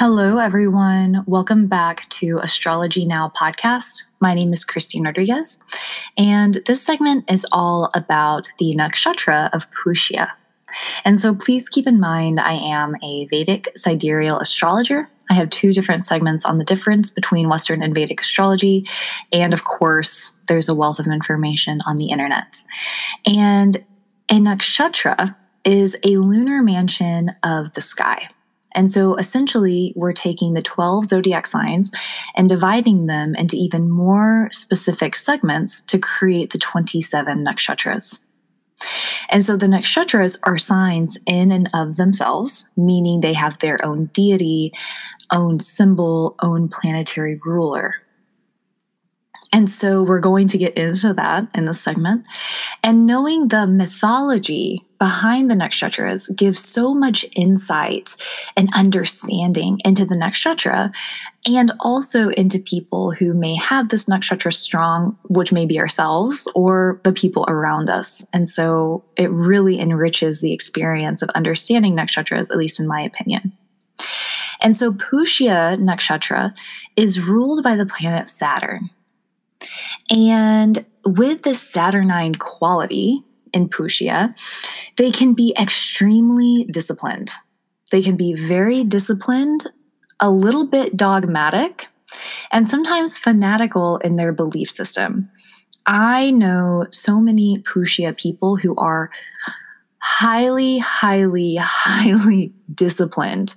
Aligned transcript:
Hello, 0.00 0.38
everyone. 0.38 1.24
Welcome 1.26 1.66
back 1.66 2.08
to 2.10 2.38
Astrology 2.40 3.04
Now 3.04 3.32
podcast. 3.36 4.04
My 4.20 4.32
name 4.32 4.52
is 4.52 4.64
Christine 4.64 5.02
Rodriguez, 5.02 5.58
and 6.16 6.62
this 6.66 6.80
segment 6.80 7.28
is 7.28 7.44
all 7.50 7.90
about 7.94 8.48
the 8.60 8.76
nakshatra 8.76 9.50
of 9.52 9.68
Pushya. 9.72 10.28
And 11.04 11.18
so 11.18 11.34
please 11.34 11.68
keep 11.68 11.88
in 11.88 11.98
mind 11.98 12.38
I 12.38 12.52
am 12.52 12.94
a 13.02 13.26
Vedic 13.26 13.72
sidereal 13.74 14.38
astrologer. 14.38 15.10
I 15.30 15.34
have 15.34 15.50
two 15.50 15.72
different 15.72 16.04
segments 16.04 16.44
on 16.44 16.58
the 16.58 16.64
difference 16.64 17.10
between 17.10 17.48
Western 17.48 17.82
and 17.82 17.92
Vedic 17.92 18.20
astrology. 18.20 18.86
And 19.32 19.52
of 19.52 19.64
course, 19.64 20.30
there's 20.46 20.68
a 20.68 20.76
wealth 20.76 21.00
of 21.00 21.08
information 21.08 21.80
on 21.86 21.96
the 21.96 22.10
internet. 22.10 22.62
And 23.26 23.84
a 24.28 24.34
nakshatra 24.34 25.34
is 25.64 25.96
a 26.04 26.18
lunar 26.18 26.62
mansion 26.62 27.32
of 27.42 27.72
the 27.72 27.80
sky. 27.80 28.28
And 28.78 28.92
so 28.92 29.16
essentially, 29.16 29.92
we're 29.96 30.12
taking 30.12 30.54
the 30.54 30.62
12 30.62 31.08
zodiac 31.08 31.48
signs 31.48 31.90
and 32.36 32.48
dividing 32.48 33.06
them 33.06 33.34
into 33.34 33.56
even 33.56 33.90
more 33.90 34.50
specific 34.52 35.16
segments 35.16 35.82
to 35.82 35.98
create 35.98 36.52
the 36.52 36.58
27 36.58 37.44
nakshatras. 37.44 38.20
And 39.30 39.42
so 39.42 39.56
the 39.56 39.66
nakshatras 39.66 40.38
are 40.44 40.58
signs 40.58 41.18
in 41.26 41.50
and 41.50 41.68
of 41.74 41.96
themselves, 41.96 42.68
meaning 42.76 43.20
they 43.20 43.32
have 43.32 43.58
their 43.58 43.84
own 43.84 44.10
deity, 44.12 44.72
own 45.32 45.58
symbol, 45.58 46.36
own 46.40 46.68
planetary 46.68 47.40
ruler. 47.44 47.96
And 49.52 49.68
so 49.68 50.04
we're 50.04 50.20
going 50.20 50.46
to 50.48 50.58
get 50.58 50.76
into 50.76 51.14
that 51.14 51.48
in 51.52 51.64
this 51.64 51.80
segment. 51.80 52.26
And 52.88 53.04
knowing 53.04 53.48
the 53.48 53.66
mythology 53.66 54.82
behind 54.98 55.50
the 55.50 55.54
nakshatras 55.54 56.34
gives 56.34 56.64
so 56.64 56.94
much 56.94 57.22
insight 57.36 58.16
and 58.56 58.70
understanding 58.72 59.78
into 59.84 60.06
the 60.06 60.14
nakshatra 60.14 60.90
and 61.46 61.70
also 61.80 62.30
into 62.30 62.58
people 62.58 63.10
who 63.10 63.34
may 63.34 63.56
have 63.56 63.90
this 63.90 64.06
nakshatra 64.06 64.54
strong, 64.54 65.18
which 65.24 65.52
may 65.52 65.66
be 65.66 65.78
ourselves 65.78 66.48
or 66.54 66.98
the 67.04 67.12
people 67.12 67.44
around 67.46 67.90
us. 67.90 68.24
And 68.32 68.48
so 68.48 69.04
it 69.18 69.30
really 69.30 69.78
enriches 69.78 70.40
the 70.40 70.54
experience 70.54 71.20
of 71.20 71.28
understanding 71.34 71.94
nakshatras, 71.94 72.50
at 72.50 72.56
least 72.56 72.80
in 72.80 72.86
my 72.86 73.02
opinion. 73.02 73.52
And 74.62 74.74
so 74.74 74.92
Pushya 74.92 75.76
nakshatra 75.76 76.56
is 76.96 77.20
ruled 77.20 77.62
by 77.62 77.76
the 77.76 77.84
planet 77.84 78.30
Saturn. 78.30 78.88
And 80.10 80.84
with 81.04 81.42
this 81.42 81.60
Saturnine 81.60 82.36
quality 82.36 83.22
in 83.52 83.68
Pushya, 83.68 84.34
they 84.96 85.10
can 85.10 85.34
be 85.34 85.54
extremely 85.58 86.66
disciplined. 86.70 87.30
They 87.90 88.02
can 88.02 88.16
be 88.16 88.34
very 88.34 88.84
disciplined, 88.84 89.66
a 90.20 90.30
little 90.30 90.66
bit 90.66 90.96
dogmatic, 90.96 91.86
and 92.50 92.68
sometimes 92.68 93.18
fanatical 93.18 93.98
in 93.98 94.16
their 94.16 94.32
belief 94.32 94.70
system. 94.70 95.30
I 95.86 96.30
know 96.30 96.86
so 96.90 97.20
many 97.20 97.58
Pushya 97.58 98.16
people 98.16 98.56
who 98.56 98.76
are 98.76 99.10
highly, 99.98 100.78
highly, 100.78 101.56
highly 101.60 102.52
disciplined 102.72 103.54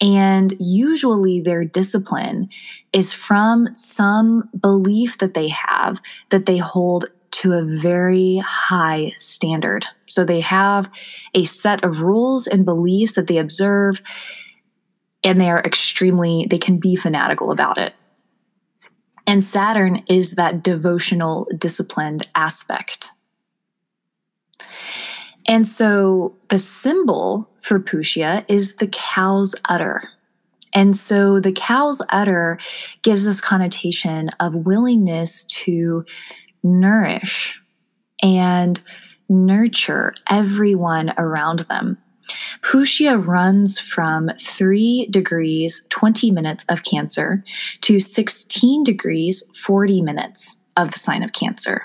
and 0.00 0.54
usually 0.58 1.40
their 1.40 1.64
discipline 1.64 2.48
is 2.92 3.14
from 3.14 3.72
some 3.72 4.48
belief 4.58 5.18
that 5.18 5.34
they 5.34 5.48
have 5.48 6.02
that 6.30 6.46
they 6.46 6.58
hold 6.58 7.06
to 7.30 7.52
a 7.52 7.62
very 7.62 8.38
high 8.38 9.12
standard. 9.16 9.86
So 10.06 10.24
they 10.24 10.40
have 10.40 10.90
a 11.34 11.44
set 11.44 11.84
of 11.84 12.00
rules 12.00 12.46
and 12.46 12.64
beliefs 12.64 13.14
that 13.14 13.26
they 13.26 13.38
observe, 13.38 14.00
and 15.22 15.40
they 15.40 15.50
are 15.50 15.60
extremely, 15.60 16.46
they 16.48 16.58
can 16.58 16.78
be 16.78 16.96
fanatical 16.96 17.50
about 17.50 17.78
it. 17.78 17.94
And 19.26 19.42
Saturn 19.42 20.04
is 20.08 20.32
that 20.32 20.62
devotional, 20.62 21.48
disciplined 21.58 22.28
aspect. 22.34 23.10
And 25.48 25.66
so 25.66 26.36
the 26.48 26.58
symbol 26.58 27.48
for 27.60 27.78
Pushya 27.78 28.44
is 28.48 28.76
the 28.76 28.88
cow's 28.88 29.54
udder. 29.68 30.02
And 30.72 30.96
so 30.96 31.40
the 31.40 31.52
cow's 31.52 32.02
udder 32.10 32.58
gives 33.02 33.24
this 33.24 33.40
connotation 33.40 34.28
of 34.40 34.54
willingness 34.54 35.44
to 35.46 36.04
nourish 36.62 37.60
and 38.22 38.80
nurture 39.28 40.14
everyone 40.28 41.12
around 41.16 41.60
them. 41.60 41.98
Pushya 42.60 43.24
runs 43.24 43.78
from 43.78 44.30
3 44.40 45.06
degrees 45.10 45.82
20 45.88 46.30
minutes 46.30 46.64
of 46.68 46.82
Cancer 46.82 47.44
to 47.82 48.00
16 48.00 48.84
degrees 48.84 49.44
40 49.54 50.02
minutes 50.02 50.56
of 50.76 50.92
the 50.92 50.98
sign 50.98 51.22
of 51.22 51.32
Cancer. 51.32 51.82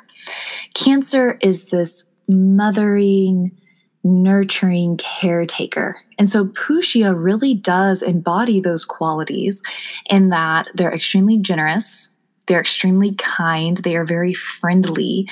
Cancer 0.73 1.37
is 1.41 1.65
this 1.65 2.10
mothering, 2.31 3.51
nurturing 4.03 4.97
caretaker. 4.97 6.01
And 6.17 6.29
so 6.29 6.45
Pushya 6.45 7.13
really 7.21 7.53
does 7.53 8.01
embody 8.01 8.59
those 8.59 8.85
qualities 8.85 9.61
in 10.09 10.29
that 10.29 10.67
they're 10.73 10.93
extremely 10.93 11.37
generous, 11.37 12.11
they're 12.47 12.61
extremely 12.61 13.13
kind, 13.15 13.77
they 13.77 13.95
are 13.95 14.05
very 14.05 14.33
friendly, 14.33 15.27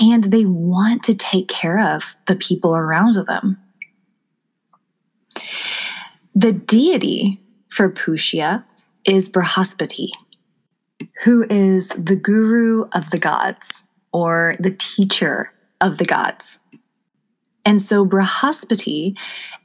and 0.00 0.24
they 0.24 0.44
want 0.44 1.02
to 1.04 1.14
take 1.14 1.48
care 1.48 1.80
of 1.80 2.14
the 2.26 2.36
people 2.36 2.76
around 2.76 3.14
them. 3.26 3.58
The 6.34 6.52
deity 6.52 7.40
for 7.68 7.90
Pushya 7.90 8.64
is 9.04 9.28
Brihaspati, 9.28 10.08
who 11.24 11.44
is 11.50 11.88
the 11.90 12.16
guru 12.16 12.84
of 12.92 13.10
the 13.10 13.18
gods 13.18 13.84
or 14.12 14.56
the 14.60 14.70
teacher 14.70 15.53
of 15.84 15.98
the 15.98 16.04
gods. 16.04 16.60
And 17.64 17.80
so 17.80 18.06
Brihaspati 18.06 19.16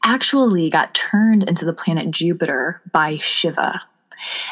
actually 0.03 0.69
got 0.69 0.93
turned 0.93 1.43
into 1.43 1.65
the 1.65 1.73
planet 1.73 2.11
Jupiter 2.11 2.81
by 2.91 3.17
Shiva. 3.17 3.81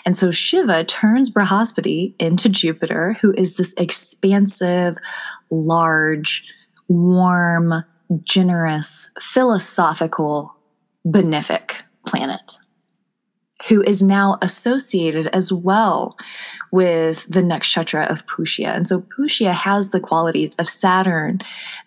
And 0.05 0.15
so 0.15 0.31
Shiva 0.31 0.83
turns 0.85 1.29
Brihaspati 1.29 2.13
into 2.19 2.49
Jupiter, 2.49 3.17
who 3.21 3.33
is 3.33 3.55
this 3.55 3.73
expansive, 3.77 4.95
large, 5.51 6.43
warm, 6.87 7.73
generous, 8.23 9.11
philosophical, 9.19 10.55
benefic 11.05 11.81
planet 12.05 12.57
who 13.67 13.81
is 13.81 14.03
now 14.03 14.37
associated 14.41 15.27
as 15.27 15.51
well 15.51 16.15
with 16.71 17.25
the 17.27 17.41
nakshatra 17.41 18.09
of 18.09 18.25
Pushya. 18.27 18.75
And 18.75 18.87
so 18.87 19.01
Pushya 19.01 19.51
has 19.51 19.89
the 19.89 19.99
qualities 19.99 20.53
of 20.55 20.69
Saturn, 20.69 21.39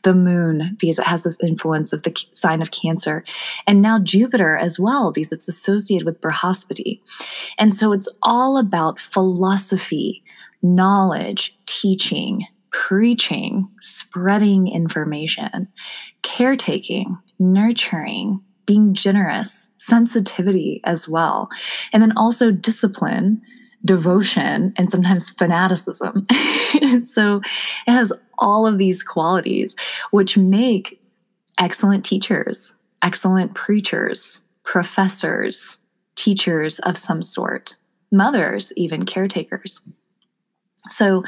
the 0.03 0.15
moon, 0.15 0.77
because 0.81 0.99
it 0.99 1.07
has 1.07 1.23
this 1.23 1.39
influence 1.43 1.93
of 1.93 2.03
the 2.03 2.15
sign 2.33 2.61
of 2.61 2.73
Cancer, 2.73 3.25
and 3.67 3.81
now 3.81 3.99
Jupiter 3.99 4.57
as 4.57 4.81
well, 4.81 5.13
because 5.13 5.33
it's 5.33 5.49
associated 5.49 6.05
with 6.07 6.21
Brihaspati. 6.21 7.01
And 7.59 7.77
so 7.77 7.93
it's 7.93 8.09
all 8.23 8.59
about 8.59 8.99
philosophy, 8.99 10.23
knowledge, 10.63 11.57
teaching, 11.67 12.47
preaching, 12.71 13.69
spreading 13.81 14.69
information, 14.69 15.69
caretaking, 16.23 17.19
nurturing, 17.39 18.41
being 18.71 18.95
generous, 18.95 19.69
sensitivity 19.79 20.81
as 20.85 21.09
well. 21.09 21.49
And 21.93 22.01
then 22.01 22.17
also 22.17 22.53
discipline, 22.53 23.43
devotion, 23.85 24.73
and 24.77 24.89
sometimes 24.89 25.29
fanaticism. 25.29 26.25
so 27.03 27.41
it 27.89 27.91
has 27.91 28.13
all 28.39 28.69
of 28.69 28.79
these 28.79 29.03
qualities, 29.03 29.75
which 30.13 30.39
make 30.39 31.03
excellent 31.59 32.05
teachers, 32.05 32.75
excellent 33.03 33.57
preachers, 33.57 34.43
professors, 34.63 35.81
teachers 36.15 36.79
of 36.79 36.97
some 36.97 37.25
sort, 37.25 37.75
mothers, 38.13 38.73
even 38.77 39.05
caretakers. 39.05 39.81
So 40.91 41.25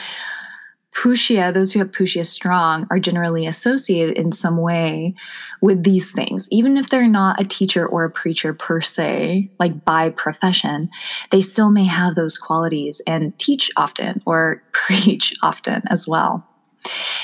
Pushya, 0.95 1.53
those 1.53 1.73
who 1.73 1.79
have 1.79 1.91
Pushya 1.91 2.25
strong, 2.27 2.87
are 2.91 2.99
generally 2.99 3.47
associated 3.47 4.17
in 4.17 4.31
some 4.31 4.59
way 4.59 5.15
with 5.61 5.85
these 5.85 6.11
things. 6.13 6.49
Even 6.51 6.77
if 6.77 6.91
they're 6.91 7.09
not 7.09 7.41
a 7.41 7.45
teacher 7.45 7.87
or 7.87 8.05
a 8.05 8.11
preacher 8.11 8.53
per 8.53 8.81
se, 8.81 9.51
like 9.59 9.85
by 9.85 10.11
profession, 10.11 10.91
they 11.31 11.41
still 11.41 11.71
may 11.71 11.85
have 11.85 12.15
those 12.15 12.37
qualities 12.37 13.01
and 13.07 13.37
teach 13.39 13.71
often 13.77 14.23
or 14.27 14.63
preach 14.73 15.35
often 15.43 15.83
as 15.89 16.07
well. 16.07 16.47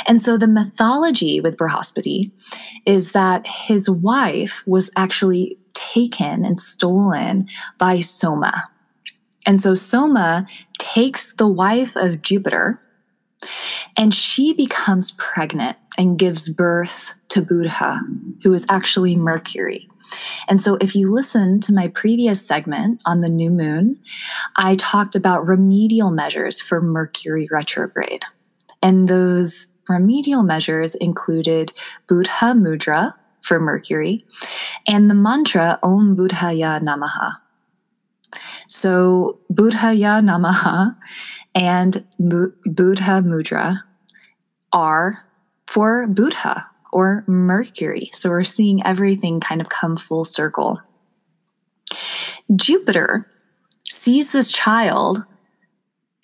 And 0.07 0.23
so 0.23 0.39
the 0.39 0.47
mythology 0.47 1.41
with 1.41 1.57
Brihaspati 1.57 2.31
is 2.87 3.13
that 3.13 3.47
his 3.47 3.91
wife 3.91 4.63
was 4.67 4.91
actually 4.97 5.59
taken 5.75 6.45
and 6.45 6.61
stolen 6.61 7.49
by 7.77 8.01
Soma. 8.01 8.71
And 9.47 9.61
so 9.61 9.75
Soma 9.75 10.47
takes 10.79 11.33
the 11.33 11.49
wife 11.49 11.97
of 11.97 12.23
Jupiter 12.23 12.81
and 13.97 14.15
she 14.15 14.53
becomes 14.53 15.13
pregnant 15.13 15.77
and 15.97 16.19
gives 16.19 16.49
birth 16.49 17.13
to 17.29 17.43
Buddha, 17.43 18.01
who 18.43 18.53
is 18.53 18.67
actually 18.69 19.17
Mercury. 19.17 19.89
And 20.49 20.63
so, 20.63 20.77
if 20.81 20.95
you 20.95 21.13
listen 21.13 21.61
to 21.61 21.73
my 21.73 21.89
previous 21.89 22.47
segment 22.47 23.03
on 23.05 23.21
the 23.21 23.29
new 23.29 23.51
moon, 23.51 24.01
I 24.57 24.77
talked 24.77 25.15
about 25.15 25.47
remedial 25.47 26.11
measures 26.11 26.61
for 26.61 26.81
Mercury 26.81 27.47
retrograde. 27.51 28.25
And 28.83 29.09
those 29.09 29.69
remedial 29.89 30.43
measures 30.43 30.95
included 30.95 31.73
Buddha 32.09 32.55
Mudra 32.55 33.15
for 33.43 33.61
Mercury 33.61 34.25
and 34.87 35.11
the 35.11 35.15
mantra 35.15 35.79
Om 35.83 36.17
Buddhaya 36.17 36.81
Namaha. 36.81 37.33
So, 38.69 39.41
Buddhaya 39.53 40.23
Namaha 40.23 40.97
and 41.55 42.05
Buddha 42.19 43.23
Mudra 43.23 43.83
are 44.73 45.25
for 45.67 46.07
Buddha 46.07 46.67
or 46.93 47.25
Mercury. 47.27 48.11
So 48.15 48.31
we're 48.31 48.45
seeing 48.45 48.85
everything 48.85 49.41
kind 49.41 49.61
of 49.61 49.69
come 49.69 49.97
full 49.97 50.25
circle. 50.25 50.81
Jupiter 52.55 53.31
sees 53.85 54.33
this 54.33 54.51
child 54.51 55.25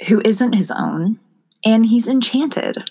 who 0.08 0.20
isn't 0.24 0.54
his 0.54 0.70
own 0.70 1.18
and 1.64 1.86
he's 1.86 2.08
enchanted. 2.08 2.90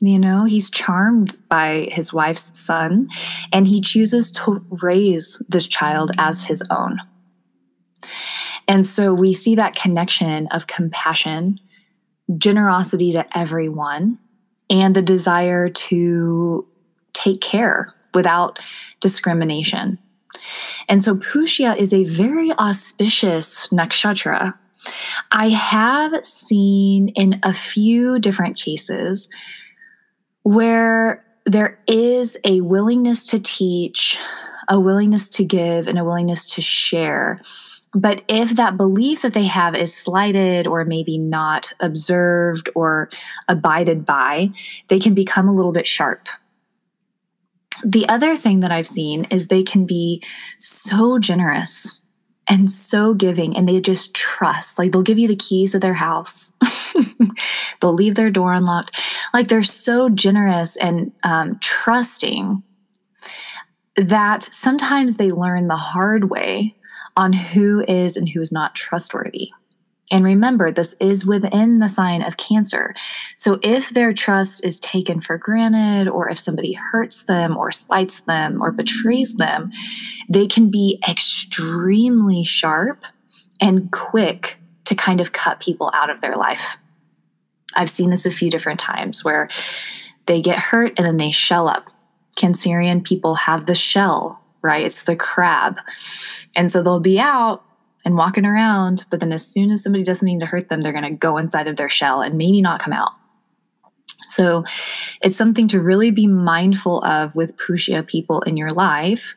You 0.00 0.18
know, 0.18 0.44
he's 0.44 0.70
charmed 0.70 1.36
by 1.48 1.88
his 1.90 2.12
wife's 2.12 2.58
son 2.58 3.08
and 3.52 3.66
he 3.66 3.80
chooses 3.80 4.32
to 4.32 4.64
raise 4.82 5.40
this 5.48 5.66
child 5.66 6.10
as 6.18 6.44
his 6.44 6.62
own. 6.70 6.98
And 8.66 8.86
so 8.86 9.12
we 9.12 9.32
see 9.34 9.54
that 9.56 9.74
connection 9.74 10.46
of 10.48 10.66
compassion, 10.66 11.60
generosity 12.38 13.12
to 13.12 13.26
everyone, 13.36 14.18
and 14.70 14.94
the 14.96 15.02
desire 15.02 15.68
to 15.68 16.66
take 17.12 17.40
care 17.40 17.94
without 18.14 18.58
discrimination. 19.00 19.98
And 20.88 21.02
so 21.02 21.16
Pushya 21.16 21.76
is 21.76 21.92
a 21.92 22.04
very 22.04 22.52
auspicious 22.52 23.68
nakshatra. 23.68 24.54
I 25.30 25.48
have 25.50 26.26
seen 26.26 27.08
in 27.08 27.40
a 27.42 27.52
few 27.52 28.18
different 28.18 28.56
cases 28.56 29.28
where 30.42 31.24
there 31.46 31.78
is 31.86 32.36
a 32.44 32.60
willingness 32.60 33.26
to 33.28 33.40
teach, 33.40 34.18
a 34.68 34.78
willingness 34.78 35.28
to 35.30 35.44
give, 35.44 35.88
and 35.88 35.98
a 35.98 36.04
willingness 36.04 36.46
to 36.54 36.60
share. 36.60 37.40
But 37.94 38.24
if 38.28 38.56
that 38.56 38.76
belief 38.76 39.22
that 39.22 39.34
they 39.34 39.44
have 39.44 39.74
is 39.74 39.94
slighted 39.94 40.66
or 40.66 40.84
maybe 40.84 41.16
not 41.16 41.72
observed 41.80 42.68
or 42.74 43.08
abided 43.48 44.04
by, 44.04 44.50
they 44.88 44.98
can 44.98 45.14
become 45.14 45.48
a 45.48 45.54
little 45.54 45.72
bit 45.72 45.86
sharp 45.86 46.28
the 47.82 48.08
other 48.08 48.36
thing 48.36 48.60
that 48.60 48.70
I've 48.70 48.86
seen 48.86 49.24
is 49.24 49.48
they 49.48 49.62
can 49.62 49.86
be 49.86 50.22
so 50.58 51.18
generous 51.18 52.00
and 52.48 52.70
so 52.70 53.14
giving, 53.14 53.56
and 53.56 53.66
they 53.66 53.80
just 53.80 54.14
trust. 54.14 54.78
Like 54.78 54.92
they'll 54.92 55.02
give 55.02 55.18
you 55.18 55.28
the 55.28 55.36
keys 55.36 55.72
to 55.72 55.78
their 55.78 55.94
house, 55.94 56.52
they'll 57.80 57.94
leave 57.94 58.16
their 58.16 58.30
door 58.30 58.52
unlocked. 58.52 59.00
Like 59.32 59.48
they're 59.48 59.62
so 59.62 60.10
generous 60.10 60.76
and 60.76 61.12
um, 61.22 61.58
trusting 61.60 62.62
that 63.96 64.42
sometimes 64.42 65.16
they 65.16 65.30
learn 65.30 65.68
the 65.68 65.76
hard 65.76 66.28
way 66.28 66.74
on 67.16 67.32
who 67.32 67.84
is 67.86 68.16
and 68.16 68.28
who 68.28 68.40
is 68.40 68.52
not 68.52 68.74
trustworthy. 68.74 69.50
And 70.10 70.24
remember, 70.24 70.70
this 70.70 70.94
is 71.00 71.24
within 71.24 71.78
the 71.78 71.88
sign 71.88 72.22
of 72.22 72.36
Cancer. 72.36 72.94
So 73.36 73.58
if 73.62 73.90
their 73.90 74.12
trust 74.12 74.64
is 74.64 74.78
taken 74.78 75.20
for 75.20 75.38
granted, 75.38 76.08
or 76.08 76.28
if 76.28 76.38
somebody 76.38 76.74
hurts 76.74 77.22
them, 77.22 77.56
or 77.56 77.72
slights 77.72 78.20
them, 78.20 78.60
or 78.62 78.70
betrays 78.70 79.34
them, 79.34 79.72
they 80.28 80.46
can 80.46 80.70
be 80.70 81.00
extremely 81.08 82.44
sharp 82.44 83.04
and 83.60 83.90
quick 83.90 84.58
to 84.84 84.94
kind 84.94 85.20
of 85.20 85.32
cut 85.32 85.60
people 85.60 85.90
out 85.94 86.10
of 86.10 86.20
their 86.20 86.36
life. 86.36 86.76
I've 87.74 87.90
seen 87.90 88.10
this 88.10 88.26
a 88.26 88.30
few 88.30 88.50
different 88.50 88.80
times 88.80 89.24
where 89.24 89.48
they 90.26 90.42
get 90.42 90.58
hurt 90.58 90.92
and 90.98 91.06
then 91.06 91.16
they 91.16 91.30
shell 91.30 91.66
up. 91.66 91.88
Cancerian 92.38 93.02
people 93.02 93.34
have 93.34 93.66
the 93.66 93.74
shell, 93.74 94.43
right? 94.64 94.84
It's 94.84 95.04
the 95.04 95.14
crab. 95.14 95.76
And 96.56 96.70
so 96.70 96.82
they'll 96.82 96.98
be 96.98 97.20
out 97.20 97.62
and 98.04 98.16
walking 98.16 98.44
around, 98.44 99.04
but 99.10 99.20
then 99.20 99.32
as 99.32 99.46
soon 99.46 99.70
as 99.70 99.82
somebody 99.82 100.02
does 100.02 100.18
something 100.18 100.40
to 100.40 100.46
hurt 100.46 100.68
them, 100.68 100.80
they're 100.80 100.92
going 100.92 101.04
to 101.04 101.10
go 101.10 101.36
inside 101.36 101.68
of 101.68 101.76
their 101.76 101.88
shell 101.88 102.22
and 102.22 102.36
maybe 102.36 102.60
not 102.60 102.80
come 102.80 102.92
out. 102.92 103.12
So 104.28 104.64
it's 105.22 105.36
something 105.36 105.68
to 105.68 105.80
really 105.80 106.10
be 106.10 106.26
mindful 106.26 107.02
of 107.02 107.34
with 107.34 107.56
Pushya 107.56 108.06
people 108.06 108.40
in 108.42 108.56
your 108.56 108.72
life. 108.72 109.36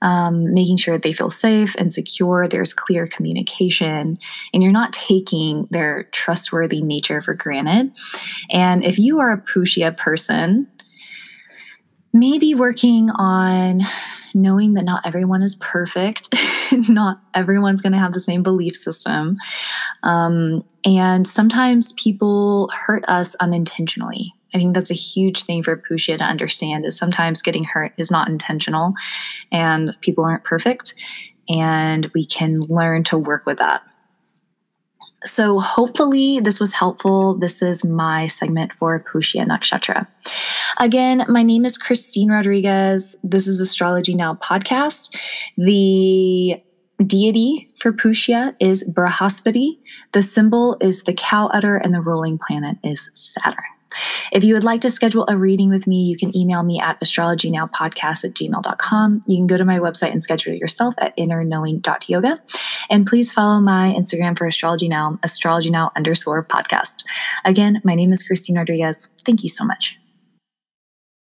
Um, 0.00 0.52
making 0.52 0.78
sure 0.78 0.94
that 0.96 1.04
they 1.04 1.12
feel 1.12 1.30
safe 1.30 1.76
and 1.76 1.92
secure, 1.92 2.48
there's 2.48 2.74
clear 2.74 3.06
communication, 3.06 4.18
and 4.52 4.60
you're 4.60 4.72
not 4.72 4.92
taking 4.92 5.68
their 5.70 6.08
trustworthy 6.10 6.82
nature 6.82 7.22
for 7.22 7.34
granted. 7.34 7.92
And 8.50 8.82
if 8.82 8.98
you 8.98 9.20
are 9.20 9.30
a 9.30 9.40
Pushya 9.40 9.96
person, 9.96 10.66
maybe 12.12 12.52
working 12.52 13.10
on 13.10 13.82
knowing 14.34 14.74
that 14.74 14.84
not 14.84 15.06
everyone 15.06 15.42
is 15.42 15.56
perfect, 15.56 16.34
not 16.72 17.20
everyone's 17.34 17.80
going 17.80 17.92
to 17.92 17.98
have 17.98 18.12
the 18.12 18.20
same 18.20 18.42
belief 18.42 18.76
system. 18.76 19.36
Um, 20.02 20.64
and 20.84 21.26
sometimes 21.26 21.92
people 21.94 22.70
hurt 22.74 23.04
us 23.08 23.34
unintentionally. 23.36 24.34
I 24.54 24.58
think 24.58 24.74
that's 24.74 24.90
a 24.90 24.94
huge 24.94 25.44
thing 25.44 25.62
for 25.62 25.76
Pushya 25.76 26.18
to 26.18 26.24
understand 26.24 26.84
is 26.84 26.96
sometimes 26.96 27.42
getting 27.42 27.64
hurt 27.64 27.92
is 27.96 28.10
not 28.10 28.28
intentional 28.28 28.92
and 29.50 29.96
people 30.02 30.24
aren't 30.24 30.44
perfect 30.44 30.94
and 31.48 32.10
we 32.14 32.24
can 32.24 32.60
learn 32.60 33.04
to 33.04 33.18
work 33.18 33.46
with 33.46 33.58
that. 33.58 33.82
So, 35.24 35.60
hopefully, 35.60 36.40
this 36.40 36.58
was 36.58 36.72
helpful. 36.72 37.38
This 37.38 37.62
is 37.62 37.84
my 37.84 38.26
segment 38.26 38.72
for 38.72 39.02
Pushya 39.02 39.46
Nakshatra. 39.46 40.06
Again, 40.78 41.24
my 41.28 41.42
name 41.42 41.64
is 41.64 41.78
Christine 41.78 42.30
Rodriguez. 42.30 43.16
This 43.22 43.46
is 43.46 43.60
Astrology 43.60 44.14
Now 44.14 44.34
podcast. 44.34 45.14
The 45.56 46.62
deity 47.06 47.72
for 47.78 47.92
Pushya 47.92 48.54
is 48.60 48.88
Brahaspati. 48.90 49.78
The 50.12 50.22
symbol 50.22 50.76
is 50.80 51.04
the 51.04 51.14
cow 51.14 51.46
udder, 51.48 51.76
and 51.76 51.94
the 51.94 52.00
ruling 52.00 52.38
planet 52.38 52.78
is 52.82 53.10
Saturn. 53.14 53.71
If 54.32 54.44
you 54.44 54.54
would 54.54 54.64
like 54.64 54.80
to 54.82 54.90
schedule 54.90 55.26
a 55.28 55.36
reading 55.36 55.68
with 55.68 55.86
me, 55.86 56.02
you 56.04 56.16
can 56.16 56.36
email 56.36 56.62
me 56.62 56.80
at 56.80 57.00
astrologynowpodcast 57.00 58.24
at 58.24 58.34
gmail.com. 58.34 59.24
You 59.26 59.36
can 59.36 59.46
go 59.46 59.56
to 59.56 59.64
my 59.64 59.78
website 59.78 60.12
and 60.12 60.22
schedule 60.22 60.54
yourself 60.54 60.94
at 60.98 61.16
innerknowing.yoga. 61.16 62.42
And 62.90 63.06
please 63.06 63.32
follow 63.32 63.60
my 63.60 63.94
Instagram 63.96 64.36
for 64.36 64.46
Astrology 64.46 64.88
Now, 64.88 65.16
astrology 65.22 65.70
now 65.70 65.92
underscore 65.96 66.44
podcast. 66.44 67.04
Again, 67.44 67.80
my 67.84 67.94
name 67.94 68.12
is 68.12 68.22
Christine 68.22 68.56
Rodriguez. 68.56 69.08
Thank 69.24 69.42
you 69.42 69.48
so 69.48 69.64
much. 69.64 70.01